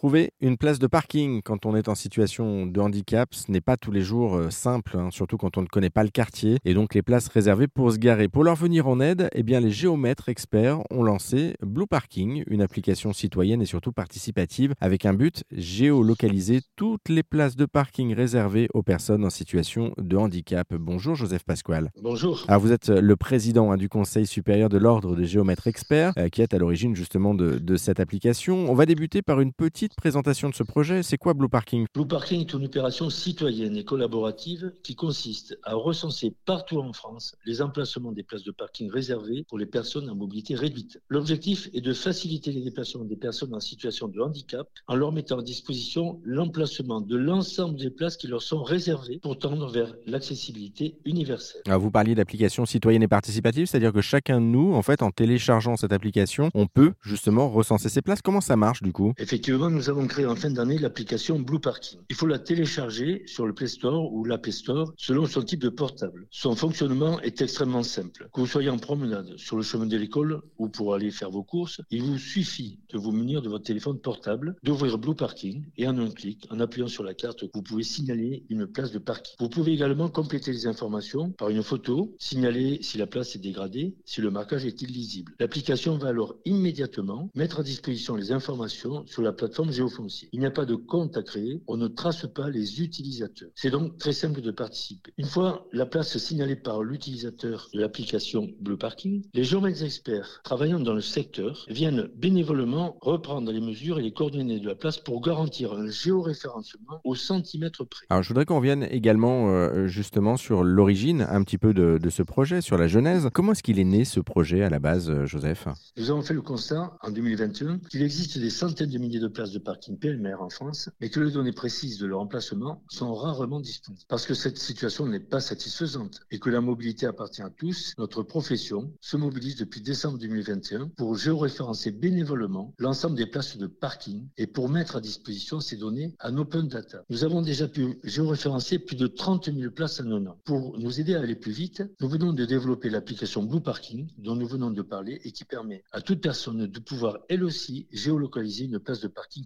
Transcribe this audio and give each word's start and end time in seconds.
Trouver 0.00 0.30
une 0.40 0.56
place 0.56 0.78
de 0.78 0.86
parking 0.86 1.42
quand 1.42 1.66
on 1.66 1.76
est 1.76 1.86
en 1.86 1.94
situation 1.94 2.64
de 2.64 2.80
handicap, 2.80 3.34
ce 3.34 3.52
n'est 3.52 3.60
pas 3.60 3.76
tous 3.76 3.90
les 3.90 4.00
jours 4.00 4.34
euh, 4.34 4.48
simple, 4.48 4.96
hein, 4.96 5.10
surtout 5.10 5.36
quand 5.36 5.58
on 5.58 5.60
ne 5.60 5.66
connaît 5.66 5.90
pas 5.90 6.04
le 6.04 6.08
quartier, 6.08 6.56
et 6.64 6.72
donc 6.72 6.94
les 6.94 7.02
places 7.02 7.28
réservées 7.28 7.68
pour 7.68 7.92
se 7.92 7.98
garer. 7.98 8.26
Pour 8.26 8.42
leur 8.42 8.54
venir 8.54 8.88
en 8.88 8.98
aide, 8.98 9.28
eh 9.34 9.42
bien, 9.42 9.60
les 9.60 9.70
géomètres 9.70 10.30
experts 10.30 10.78
ont 10.90 11.02
lancé 11.02 11.54
Blue 11.60 11.86
Parking, 11.86 12.44
une 12.46 12.62
application 12.62 13.12
citoyenne 13.12 13.60
et 13.60 13.66
surtout 13.66 13.92
participative, 13.92 14.72
avec 14.80 15.04
un 15.04 15.12
but, 15.12 15.44
géolocaliser 15.52 16.62
toutes 16.76 17.10
les 17.10 17.22
places 17.22 17.56
de 17.56 17.66
parking 17.66 18.14
réservées 18.14 18.68
aux 18.72 18.82
personnes 18.82 19.26
en 19.26 19.28
situation 19.28 19.92
de 19.98 20.16
handicap. 20.16 20.66
Bonjour 20.72 21.14
Joseph 21.14 21.44
Pasquale. 21.44 21.90
Bonjour. 22.00 22.46
Alors 22.48 22.62
vous 22.62 22.72
êtes 22.72 22.88
le 22.88 23.16
président 23.16 23.70
hein, 23.70 23.76
du 23.76 23.90
Conseil 23.90 24.26
supérieur 24.26 24.70
de 24.70 24.78
l'Ordre 24.78 25.14
des 25.14 25.26
géomètres 25.26 25.66
experts, 25.66 26.14
euh, 26.16 26.30
qui 26.30 26.40
est 26.40 26.54
à 26.54 26.58
l'origine 26.58 26.96
justement 26.96 27.34
de, 27.34 27.58
de 27.58 27.76
cette 27.76 28.00
application. 28.00 28.70
On 28.70 28.74
va 28.74 28.86
débuter 28.86 29.20
par 29.20 29.42
une 29.42 29.52
petite 29.52 29.89
présentation 29.94 30.48
de 30.48 30.54
ce 30.54 30.62
projet. 30.62 31.02
C'est 31.02 31.18
quoi 31.18 31.34
Blue 31.34 31.48
Parking? 31.48 31.86
Blue 31.94 32.06
Parking 32.06 32.40
est 32.40 32.52
une 32.52 32.64
opération 32.64 33.10
citoyenne 33.10 33.76
et 33.76 33.84
collaborative 33.84 34.72
qui 34.82 34.94
consiste 34.94 35.58
à 35.62 35.74
recenser 35.74 36.34
partout 36.44 36.78
en 36.78 36.92
France 36.92 37.36
les 37.46 37.62
emplacements 37.62 38.12
des 38.12 38.22
places 38.22 38.44
de 38.44 38.52
parking 38.52 38.90
réservées 38.90 39.44
pour 39.48 39.58
les 39.58 39.66
personnes 39.66 40.08
à 40.08 40.14
mobilité 40.14 40.54
réduite. 40.54 41.00
L'objectif 41.08 41.68
est 41.74 41.80
de 41.80 41.92
faciliter 41.92 42.52
les 42.52 42.62
déplacements 42.62 43.04
des 43.04 43.16
personnes 43.16 43.54
en 43.54 43.60
situation 43.60 44.08
de 44.08 44.20
handicap 44.20 44.68
en 44.86 44.94
leur 44.94 45.12
mettant 45.12 45.38
à 45.38 45.42
disposition 45.42 46.20
l'emplacement 46.24 47.00
de 47.00 47.16
l'ensemble 47.16 47.78
des 47.78 47.90
places 47.90 48.16
qui 48.16 48.26
leur 48.26 48.42
sont 48.42 48.62
réservées 48.62 49.18
pour 49.22 49.38
tendre 49.38 49.70
vers 49.70 49.94
l'accessibilité 50.06 50.98
universelle. 51.04 51.62
Alors 51.66 51.80
vous 51.80 51.90
parliez 51.90 52.14
d'application 52.14 52.66
citoyenne 52.66 53.02
et 53.02 53.08
participative, 53.08 53.66
c'est-à-dire 53.66 53.92
que 53.92 54.00
chacun 54.00 54.40
de 54.40 54.46
nous, 54.46 54.74
en 54.74 54.82
fait, 54.82 55.02
en 55.02 55.10
téléchargeant 55.10 55.76
cette 55.76 55.92
application, 55.92 56.50
on 56.54 56.66
peut 56.66 56.92
justement 57.02 57.48
recenser 57.48 57.88
ces 57.88 58.02
places. 58.02 58.22
Comment 58.22 58.40
ça 58.40 58.56
marche 58.56 58.82
du 58.82 58.92
coup? 58.92 59.12
Effectivement, 59.18 59.70
nous 59.80 59.88
avons 59.88 60.06
créé 60.06 60.26
en 60.26 60.36
fin 60.36 60.50
d'année 60.50 60.76
l'application 60.76 61.38
Blue 61.38 61.58
Parking. 61.58 62.00
Il 62.10 62.14
faut 62.14 62.26
la 62.26 62.38
télécharger 62.38 63.22
sur 63.24 63.46
le 63.46 63.54
Play 63.54 63.66
Store 63.66 64.12
ou 64.12 64.26
l'App 64.26 64.46
Store 64.50 64.92
selon 64.98 65.24
son 65.24 65.40
type 65.40 65.60
de 65.60 65.70
portable. 65.70 66.26
Son 66.30 66.54
fonctionnement 66.54 67.18
est 67.22 67.40
extrêmement 67.40 67.82
simple. 67.82 68.28
Que 68.34 68.40
vous 68.40 68.46
soyez 68.46 68.68
en 68.68 68.76
promenade, 68.76 69.38
sur 69.38 69.56
le 69.56 69.62
chemin 69.62 69.86
de 69.86 69.96
l'école 69.96 70.42
ou 70.58 70.68
pour 70.68 70.92
aller 70.92 71.10
faire 71.10 71.30
vos 71.30 71.42
courses, 71.42 71.80
il 71.90 72.02
vous 72.02 72.18
suffit 72.18 72.78
de 72.92 72.98
vous 72.98 73.10
munir 73.10 73.40
de 73.40 73.48
votre 73.48 73.64
téléphone 73.64 73.98
portable, 73.98 74.54
d'ouvrir 74.62 74.98
Blue 74.98 75.14
Parking 75.14 75.64
et 75.78 75.88
en 75.88 75.96
un 75.96 76.10
clic, 76.10 76.46
en 76.50 76.60
appuyant 76.60 76.88
sur 76.88 77.02
la 77.02 77.14
carte, 77.14 77.42
vous 77.54 77.62
pouvez 77.62 77.82
signaler 77.82 78.44
une 78.50 78.66
place 78.66 78.92
de 78.92 78.98
parking. 78.98 79.34
Vous 79.40 79.48
pouvez 79.48 79.72
également 79.72 80.10
compléter 80.10 80.52
les 80.52 80.66
informations 80.66 81.30
par 81.30 81.48
une 81.48 81.62
photo, 81.62 82.14
signaler 82.18 82.80
si 82.82 82.98
la 82.98 83.06
place 83.06 83.34
est 83.34 83.38
dégradée, 83.38 83.94
si 84.04 84.20
le 84.20 84.30
marquage 84.30 84.66
est 84.66 84.82
illisible. 84.82 85.32
L'application 85.40 85.96
va 85.96 86.08
alors 86.08 86.36
immédiatement 86.44 87.30
mettre 87.34 87.60
à 87.60 87.62
disposition 87.62 88.14
les 88.14 88.30
informations 88.30 89.06
sur 89.06 89.22
la 89.22 89.32
plateforme 89.32 89.69
géofoncier. 89.72 90.28
Il 90.32 90.40
n'y 90.40 90.46
a 90.46 90.50
pas 90.50 90.64
de 90.64 90.74
compte 90.74 91.16
à 91.16 91.22
créer, 91.22 91.62
on 91.66 91.76
ne 91.76 91.88
trace 91.88 92.26
pas 92.26 92.48
les 92.50 92.82
utilisateurs. 92.82 93.50
C'est 93.54 93.70
donc 93.70 93.98
très 93.98 94.12
simple 94.12 94.40
de 94.40 94.50
participer. 94.50 95.12
Une 95.18 95.26
fois 95.26 95.66
la 95.72 95.86
place 95.86 96.16
signalée 96.18 96.56
par 96.56 96.82
l'utilisateur 96.82 97.68
de 97.72 97.80
l'application 97.80 98.48
Blue 98.60 98.76
Parking, 98.76 99.22
les 99.34 99.44
géomètres 99.44 99.82
experts 99.82 100.40
travaillant 100.44 100.80
dans 100.80 100.94
le 100.94 101.00
secteur 101.00 101.64
viennent 101.68 102.08
bénévolement 102.16 102.96
reprendre 103.00 103.52
les 103.52 103.60
mesures 103.60 103.98
et 103.98 104.02
les 104.02 104.12
coordonnées 104.12 104.60
de 104.60 104.66
la 104.66 104.74
place 104.74 104.98
pour 104.98 105.20
garantir 105.20 105.72
un 105.72 105.88
géoréférencement 105.90 107.00
au 107.04 107.14
centimètre 107.14 107.84
près. 107.84 108.06
Alors 108.10 108.22
je 108.22 108.28
voudrais 108.28 108.44
qu'on 108.44 108.60
vienne 108.60 108.86
également 108.90 109.50
euh, 109.50 109.86
justement 109.86 110.36
sur 110.36 110.62
l'origine 110.64 111.26
un 111.28 111.42
petit 111.42 111.58
peu 111.58 111.72
de, 111.74 111.98
de, 111.98 112.10
ce 112.10 112.22
projet, 112.22 112.60
sur 112.60 112.76
la 112.76 112.88
genèse. 112.88 113.28
Comment 113.32 113.52
est-ce 113.52 113.62
qu'il 113.62 113.78
est 113.78 113.84
né 113.84 114.04
ce 114.04 114.20
projet 114.20 114.62
à 114.62 114.70
la 114.70 114.78
base, 114.78 115.10
euh, 115.10 115.26
Joseph? 115.26 115.68
Nous 115.96 116.10
avons 116.10 116.22
fait 116.22 116.34
le 116.34 116.42
constat 116.42 116.96
en 117.02 117.10
2021 117.10 117.78
qu'il 117.90 118.02
existe 118.02 118.38
des 118.38 118.50
centaines 118.50 118.90
de 118.90 118.98
milliers 118.98 119.20
de 119.20 119.28
places 119.28 119.52
de 119.52 119.58
parking 119.60 119.98
PMR 119.98 120.40
en 120.40 120.50
France, 120.50 120.90
mais 121.00 121.10
que 121.10 121.20
les 121.20 121.32
données 121.32 121.52
précises 121.52 121.98
de 121.98 122.06
leur 122.06 122.20
emplacement 122.20 122.82
sont 122.88 123.14
rarement 123.14 123.60
disponibles. 123.60 124.04
Parce 124.08 124.26
que 124.26 124.34
cette 124.34 124.58
situation 124.58 125.06
n'est 125.06 125.20
pas 125.20 125.40
satisfaisante 125.40 126.20
et 126.30 126.38
que 126.38 126.50
la 126.50 126.60
mobilité 126.60 127.06
appartient 127.06 127.42
à 127.42 127.50
tous, 127.50 127.94
notre 127.98 128.22
profession 128.22 128.92
se 129.00 129.16
mobilise 129.16 129.56
depuis 129.56 129.80
décembre 129.80 130.18
2021 130.18 130.88
pour 130.96 131.16
géoréférencer 131.16 131.90
bénévolement 131.90 132.74
l'ensemble 132.78 133.16
des 133.16 133.26
places 133.26 133.56
de 133.56 133.66
parking 133.66 134.28
et 134.36 134.46
pour 134.46 134.68
mettre 134.68 134.96
à 134.96 135.00
disposition 135.00 135.60
ces 135.60 135.76
données 135.76 136.14
en 136.22 136.36
open 136.36 136.68
data. 136.68 137.04
Nous 137.10 137.24
avons 137.24 137.42
déjà 137.42 137.68
pu 137.68 137.98
géoréférencer 138.04 138.78
plus 138.78 138.96
de 138.96 139.06
30 139.06 139.52
000 139.52 139.70
places 139.72 140.00
en 140.00 140.10
un 140.10 140.26
an. 140.26 140.38
Pour 140.44 140.78
nous 140.78 141.00
aider 141.00 141.14
à 141.14 141.20
aller 141.20 141.36
plus 141.36 141.52
vite, 141.52 141.82
nous 142.00 142.08
venons 142.08 142.32
de 142.32 142.44
développer 142.44 142.90
l'application 142.90 143.42
Blue 143.42 143.60
Parking 143.60 144.08
dont 144.18 144.36
nous 144.36 144.46
venons 144.46 144.70
de 144.70 144.82
parler 144.82 145.20
et 145.24 145.32
qui 145.32 145.44
permet 145.44 145.82
à 145.92 146.00
toute 146.00 146.20
personne 146.20 146.66
de 146.66 146.80
pouvoir 146.80 147.18
elle 147.28 147.44
aussi 147.44 147.86
géolocaliser 147.90 148.64
une 148.64 148.78
place 148.78 149.00
de 149.00 149.08
parking 149.08 149.44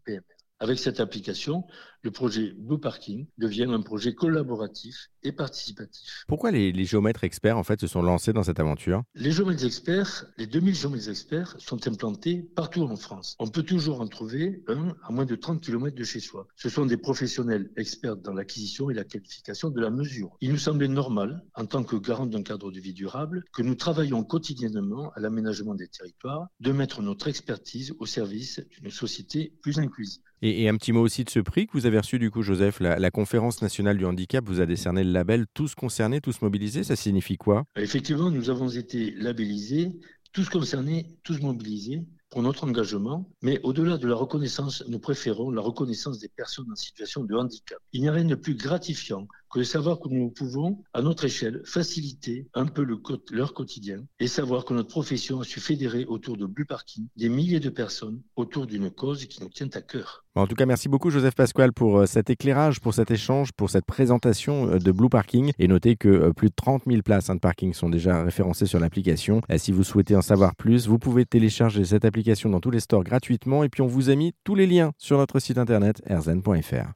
Avec 0.60 0.78
cette 0.78 1.00
application, 1.00 1.66
le 2.03 2.10
projet 2.10 2.53
Blue 2.56 2.78
Parking 2.78 3.26
devient 3.38 3.66
un 3.69 3.82
projet 3.82 4.15
collaboratif 4.15 5.10
et 5.25 5.33
participatif. 5.33 6.25
Pourquoi 6.29 6.51
les, 6.51 6.73
les, 6.73 6.85
géomètres 6.85 7.25
experts 7.25 7.59
en 7.59 7.65
fait 7.65 7.81
se 7.81 7.87
sont 7.87 8.03
lancés 8.03 8.33
dans 8.33 8.43
cette 8.43 8.61
aventure? 8.61 9.03
Les 9.15 9.33
géomètres 9.33 9.65
experts, 9.65 10.27
les 10.39 10.47
2000 10.47 10.75
géomètres 10.75 11.09
experts 11.09 11.57
sont 11.59 11.89
implantés 11.89 12.43
partout 12.55 12.83
en 12.83 12.97
France. 12.97 13.35
On 13.39 13.49
peut 13.49 13.62
toujours 13.62 14.01
en 14.01 14.07
trouver 14.07 14.62
un 14.69 14.95
à 15.03 15.12
moins 15.12 15.25
de 15.25 15.35
30 15.35 15.61
km 15.61 15.97
de 15.97 16.05
chez 16.05 16.21
soi. 16.21 16.47
Ce 16.57 16.69
sont 16.69 16.87
des 16.87 16.97
professionnels 16.97 17.71
experts 17.77 18.17
dans 18.17 18.33
l'acquisition 18.33 18.91
et 18.91 18.95
la 18.95 19.05
qualification 19.05 19.71
de 19.71 19.81
la 19.81 19.91
mesure. 19.91 20.37
Il 20.41 20.51
nous 20.51 20.59
semblait 20.59 20.89
normal, 20.89 21.45
en 21.55 21.67
tant 21.67 21.83
que 21.83 21.97
garant 21.97 22.27
d'un 22.27 22.43
cadre 22.43 22.71
de 22.71 22.81
vie 22.81 22.93
durable, 22.93 23.45
que 23.53 23.62
nous 23.62 23.75
travaillions 23.75 24.25
quotidiennement 24.25 25.11
à 25.15 25.21
l'aménagement 25.21 25.75
des 25.75 25.89
territoires, 25.89 26.49
de 26.61 26.73
mettre 26.73 27.03
notre 27.03 27.29
expertise 27.29 27.95
au 27.99 28.06
service 28.06 28.61
d'une 28.71 28.91
société 28.91 29.55
plus 29.62 29.79
inclusive. 29.79 30.23
Et, 30.43 30.65
et, 30.65 30.69
un 30.69 30.77
petit 30.77 30.93
mot 30.93 31.01
aussi 31.01 31.25
de 31.25 31.31
ce 31.31 31.41
prix 31.41 31.67
que 31.67 31.73
vous 31.73 31.87
avez 31.87 31.99
reçu 31.99 32.19
du 32.19 32.31
coup, 32.31 32.43
Joseph. 32.43 32.81
La, 32.81 32.99
la, 32.99 33.11
Conférence 33.11 33.62
nationale 33.62 33.97
du 33.97 34.05
handicap 34.05 34.45
vous 34.47 34.61
a 34.61 34.67
décerné 34.67 35.03
le 35.03 35.11
label 35.14 35.47
Tous 35.54 35.75
concernés, 35.75 36.20
tous 36.20 36.42
mobilisés. 36.42 36.84
Ça 36.84 36.97
signifie 36.97 37.38
quoi? 37.38 37.64
Effectivement, 37.76 38.30
nous 38.30 38.50
avons 38.50 38.69
été 38.69 39.12
labellisés, 39.12 39.92
tous 40.32 40.50
concernés, 40.50 41.06
tous 41.22 41.41
mobilisés 41.41 42.02
pour 42.28 42.42
notre 42.42 42.64
engagement, 42.64 43.30
mais 43.42 43.60
au-delà 43.62 43.97
de 43.97 44.08
la 44.08 44.16
reconnaissance, 44.16 44.84
nous 44.88 44.98
préférons 44.98 45.52
la 45.52 45.62
reconnaissance 45.62 46.19
des 46.19 46.28
personnes 46.28 46.70
en 46.70 46.75
situation 46.75 47.22
de 47.22 47.34
handicap. 47.36 47.78
Il 47.92 48.00
n'y 48.00 48.08
a 48.08 48.12
rien 48.12 48.25
de 48.25 48.34
plus 48.34 48.56
gratifiant 48.56 49.28
que 49.54 49.60
de 49.60 49.65
savoir 49.65 50.00
que 50.00 50.09
nous 50.09 50.31
pouvons, 50.31 50.82
à 50.94 51.00
notre 51.00 51.26
échelle, 51.26 51.62
faciliter 51.65 52.48
un 52.54 52.66
peu 52.66 52.82
le, 52.82 53.00
leur 53.31 53.54
quotidien 53.54 54.04
et 54.19 54.26
savoir 54.26 54.65
que 54.65 54.75
notre 54.75 54.88
profession 54.88 55.41
a 55.41 55.44
su 55.44 55.60
fédérer 55.60 56.04
autour 56.06 56.37
de 56.37 56.44
Blue 56.44 56.65
Parking 56.65 57.06
des 57.16 57.28
milliers 57.28 57.60
de 57.60 57.70
personnes 57.70 58.20
autour 58.34 58.66
d'une 58.66 58.91
cause 58.91 59.26
qui 59.26 59.41
nous 59.41 59.48
tient 59.48 59.69
à 59.75 59.81
cœur. 59.81 60.25
En 60.34 60.48
tout 60.48 60.56
cas, 60.56 60.66
merci 60.66 60.88
beaucoup 60.88 61.10
Joseph 61.10 61.37
Pasquale 61.37 61.72
pour 61.72 62.09
cet 62.09 62.31
éclairage, 62.31 62.81
pour 62.81 62.94
cet 62.94 63.12
échange, 63.12 63.53
pour 63.53 63.70
cette 63.70 63.84
présentation 63.84 64.76
de 64.76 64.91
Blue 64.91 65.09
Parking. 65.09 65.53
Et 65.60 65.69
notez 65.69 65.94
que 65.94 66.32
plus 66.32 66.48
de 66.48 66.54
30 66.56 66.82
000 66.88 67.03
places 67.03 67.28
de 67.28 67.38
parking 67.38 67.72
sont 67.72 67.88
déjà 67.88 68.25
référencées 68.25 68.66
sur 68.66 68.81
l'application. 68.81 69.41
Si 69.56 69.70
vous 69.70 69.84
souhaitez 69.84 70.16
en 70.16 70.22
savoir 70.22 70.56
plus, 70.56 70.88
vous 70.88 70.98
pouvez 70.98 71.26
télécharger 71.26 71.84
cette 71.84 72.04
application 72.04 72.50
dans 72.50 72.59
tous 72.59 72.72
les 72.72 72.81
stores 72.81 73.04
gratuitement. 73.04 73.62
Et 73.62 73.69
puis 73.69 73.82
on 73.82 73.87
vous 73.87 74.10
a 74.10 74.16
mis 74.16 74.32
tous 74.43 74.56
les 74.56 74.66
liens 74.66 74.91
sur 74.98 75.16
notre 75.19 75.38
site 75.38 75.59
internet 75.59 76.03
erzen.fr. 76.06 76.91